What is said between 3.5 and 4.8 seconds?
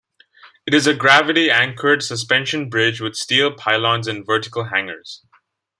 pylons and vertical